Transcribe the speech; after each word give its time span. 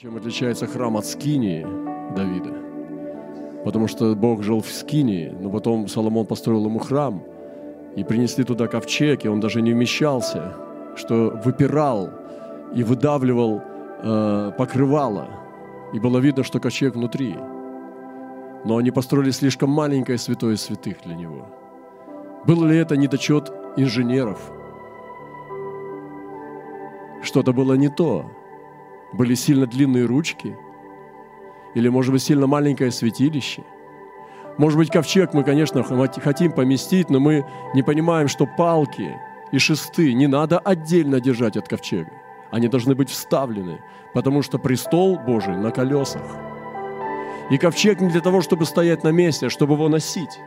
Чем 0.00 0.16
отличается 0.16 0.66
храм 0.66 0.96
от 0.96 1.04
Скинии 1.04 1.66
Давида? 2.16 2.54
Потому 3.66 3.86
что 3.86 4.14
Бог 4.14 4.42
жил 4.42 4.62
в 4.62 4.68
Скинии, 4.72 5.28
но 5.28 5.50
потом 5.50 5.88
Соломон 5.88 6.24
построил 6.24 6.64
ему 6.64 6.78
храм, 6.78 7.22
и 7.96 8.02
принесли 8.02 8.44
туда 8.44 8.66
ковчег, 8.66 9.26
и 9.26 9.28
он 9.28 9.40
даже 9.40 9.60
не 9.60 9.74
вмещался, 9.74 10.54
что 10.96 11.38
выпирал 11.44 12.08
и 12.74 12.82
выдавливал 12.82 13.60
э, 14.02 14.52
покрывало, 14.56 15.28
и 15.92 15.98
было 15.98 16.16
видно, 16.16 16.44
что 16.44 16.60
ковчег 16.60 16.94
внутри. 16.94 17.36
Но 18.64 18.78
они 18.78 18.90
построили 18.90 19.32
слишком 19.32 19.68
маленькое 19.68 20.16
святое 20.16 20.56
святых 20.56 21.02
для 21.04 21.14
него. 21.14 21.46
Был 22.46 22.64
ли 22.64 22.78
это 22.78 22.96
недочет 22.96 23.52
инженеров? 23.76 24.50
Что-то 27.22 27.52
было 27.52 27.74
не 27.74 27.90
то 27.90 28.24
были 29.12 29.34
сильно 29.34 29.66
длинные 29.66 30.06
ручки, 30.06 30.56
или, 31.74 31.88
может 31.88 32.12
быть, 32.12 32.22
сильно 32.22 32.46
маленькое 32.46 32.90
святилище. 32.90 33.62
Может 34.58 34.78
быть, 34.78 34.90
ковчег 34.90 35.32
мы, 35.34 35.44
конечно, 35.44 35.82
хотим 35.82 36.52
поместить, 36.52 37.10
но 37.10 37.20
мы 37.20 37.46
не 37.74 37.82
понимаем, 37.82 38.28
что 38.28 38.46
палки 38.46 39.16
и 39.52 39.58
шесты 39.58 40.12
не 40.12 40.26
надо 40.26 40.58
отдельно 40.58 41.20
держать 41.20 41.56
от 41.56 41.68
ковчега. 41.68 42.10
Они 42.50 42.68
должны 42.68 42.94
быть 42.94 43.10
вставлены, 43.10 43.80
потому 44.12 44.42
что 44.42 44.58
престол 44.58 45.18
Божий 45.18 45.56
на 45.56 45.70
колесах. 45.70 46.24
И 47.50 47.58
ковчег 47.58 48.00
не 48.00 48.08
для 48.08 48.20
того, 48.20 48.42
чтобы 48.42 48.64
стоять 48.64 49.04
на 49.04 49.08
месте, 49.08 49.46
а 49.46 49.50
чтобы 49.50 49.74
его 49.74 49.88
носить. 49.88 50.40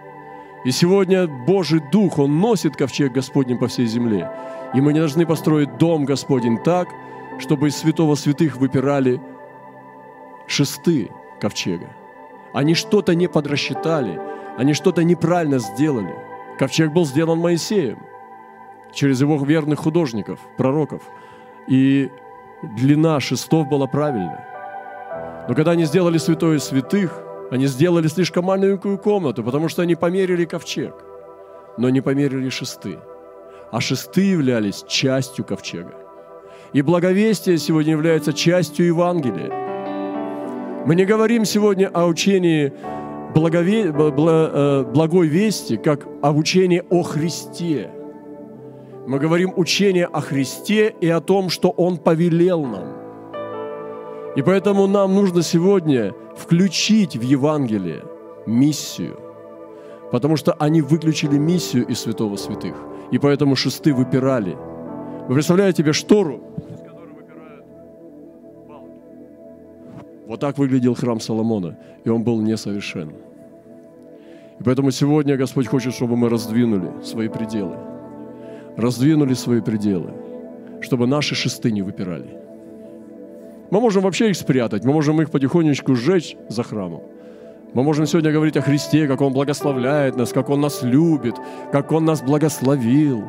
И 0.65 0.71
сегодня 0.71 1.27
Божий 1.27 1.81
Дух, 1.91 2.19
Он 2.19 2.39
носит 2.39 2.75
ковчег 2.75 3.13
Господень 3.13 3.57
по 3.57 3.67
всей 3.67 3.85
земле. 3.85 4.29
И 4.73 4.81
мы 4.81 4.93
не 4.93 4.99
должны 4.99 5.25
построить 5.25 5.77
дом 5.77 6.05
Господень 6.05 6.57
так, 6.57 6.87
чтобы 7.39 7.67
из 7.67 7.77
святого 7.77 8.15
святых 8.15 8.57
выпирали 8.57 9.21
шесты 10.47 11.09
ковчега. 11.39 11.89
Они 12.53 12.75
что-то 12.75 13.15
не 13.15 13.27
подрасчитали, 13.27 14.19
они 14.57 14.73
что-то 14.73 15.03
неправильно 15.03 15.59
сделали. 15.59 16.15
Ковчег 16.59 16.91
был 16.91 17.05
сделан 17.05 17.39
Моисеем 17.39 17.99
через 18.93 19.21
его 19.21 19.43
верных 19.43 19.79
художников, 19.79 20.39
пророков. 20.57 21.01
И 21.67 22.11
длина 22.61 23.19
шестов 23.19 23.67
была 23.67 23.87
правильная. 23.87 25.45
Но 25.47 25.55
когда 25.55 25.71
они 25.71 25.85
сделали 25.85 26.17
святое 26.17 26.59
святых, 26.59 27.21
они 27.51 27.67
сделали 27.67 28.07
слишком 28.07 28.45
маленькую 28.45 28.97
комнату, 28.97 29.43
потому 29.43 29.67
что 29.67 29.81
они 29.81 29.95
померили 29.95 30.45
ковчег, 30.45 30.93
но 31.77 31.89
не 31.89 32.01
померили 32.01 32.49
шесты. 32.49 32.99
А 33.71 33.81
шесты 33.81 34.21
являлись 34.21 34.85
частью 34.87 35.45
ковчега. 35.45 36.02
И 36.73 36.81
благовестие 36.81 37.59
сегодня 37.59 37.91
является 37.91 38.33
частью 38.33 38.87
Евангелия. 38.87 40.83
Мы 40.85 40.95
не 40.95 41.05
говорим 41.05 41.45
сегодня 41.45 41.87
о 41.87 42.07
учении 42.07 42.73
благове... 43.35 43.93
Э, 43.95 44.83
благой 44.83 45.27
вести, 45.27 45.77
как 45.77 46.07
о 46.21 46.31
учении 46.31 46.83
о 46.89 47.03
Христе. 47.03 47.91
Мы 49.05 49.19
говорим 49.19 49.53
учение 49.55 50.05
о 50.05 50.19
Христе 50.19 50.95
и 50.99 51.07
о 51.09 51.21
том, 51.21 51.49
что 51.49 51.69
Он 51.69 51.97
повелел 51.97 52.65
нам. 52.65 53.03
И 54.35 54.41
поэтому 54.41 54.87
нам 54.87 55.13
нужно 55.13 55.43
сегодня 55.43 56.15
включить 56.35 57.15
в 57.15 57.21
Евангелие 57.21 58.03
миссию, 58.47 59.19
потому 60.11 60.37
что 60.37 60.53
они 60.53 60.81
выключили 60.81 61.37
миссию 61.37 61.85
из 61.85 61.99
святого 61.99 62.35
святых, 62.35 62.75
и 63.11 63.19
поэтому 63.19 63.55
шесты 63.55 63.93
выпирали. 63.93 64.57
Вы 65.27 65.35
представляете 65.35 65.83
себе 65.83 65.93
штору, 65.93 66.52
Вот 70.27 70.39
так 70.39 70.57
выглядел 70.57 70.95
храм 70.95 71.19
Соломона, 71.19 71.77
и 72.05 72.09
он 72.09 72.23
был 72.23 72.41
несовершен. 72.41 73.09
И 74.59 74.63
поэтому 74.63 74.91
сегодня 74.91 75.35
Господь 75.35 75.67
хочет, 75.67 75.93
чтобы 75.93 76.15
мы 76.15 76.29
раздвинули 76.29 77.03
свои 77.03 77.27
пределы. 77.27 77.75
Раздвинули 78.77 79.33
свои 79.33 79.59
пределы, 79.61 80.13
чтобы 80.81 81.07
наши 81.07 81.35
шесты 81.35 81.71
не 81.71 81.81
выпирали. 81.81 82.37
Мы 83.69 83.81
можем 83.81 84.03
вообще 84.03 84.29
их 84.29 84.37
спрятать, 84.37 84.85
мы 84.85 84.93
можем 84.93 85.21
их 85.21 85.29
потихонечку 85.29 85.95
сжечь 85.95 86.37
за 86.47 86.63
храмом. 86.63 87.01
Мы 87.73 87.83
можем 87.83 88.05
сегодня 88.05 88.31
говорить 88.31 88.55
о 88.55 88.61
Христе, 88.61 89.07
как 89.07 89.21
Он 89.21 89.33
благословляет 89.33 90.15
нас, 90.15 90.31
как 90.31 90.49
Он 90.49 90.61
нас 90.61 90.83
любит, 90.83 91.35
как 91.71 91.91
Он 91.91 92.05
нас 92.05 92.21
благословил. 92.21 93.23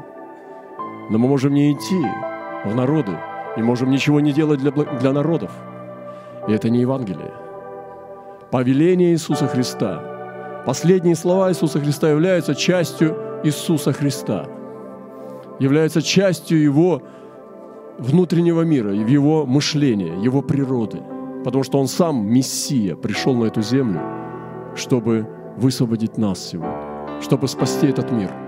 Но 1.11 1.19
мы 1.19 1.29
можем 1.29 1.55
не 1.55 1.73
идти 1.73 2.03
в 2.65 2.75
народы, 2.75 3.19
и 3.57 3.63
можем 3.63 3.91
ничего 3.91 4.21
не 4.21 4.33
делать 4.33 4.61
для, 4.61 4.71
для 4.71 5.13
народов– 5.13 5.51
и 6.49 6.53
это 6.53 6.71
не 6.71 6.81
Евангелие. 6.81 7.33
Повеление 8.51 9.13
Иисуса 9.13 9.47
Христа. 9.47 10.63
Последние 10.67 11.17
слова 11.17 11.51
Иисуса 11.51 11.81
Христа 11.81 12.11
являются 12.11 12.55
частью 12.55 13.17
Иисуса 13.45 13.93
Христа. 13.93 14.47
Являются 15.59 16.03
частью 16.03 16.63
Его 16.63 17.03
внутреннего 17.99 18.63
мира, 18.63 18.93
Его 18.93 19.47
мышления, 19.47 20.15
Его 20.23 20.43
природы. 20.43 21.03
Потому 21.45 21.65
что 21.65 21.79
Он 21.79 21.89
сам, 21.89 22.27
Мессия, 22.27 22.97
пришел 22.97 23.35
на 23.35 23.47
эту 23.47 23.63
землю, 23.63 24.01
чтобы 24.75 25.27
высвободить 25.57 26.19
нас 26.19 26.39
сегодня, 26.39 27.21
чтобы 27.21 27.49
спасти 27.49 27.87
этот 27.89 28.11
мир– 28.11 28.31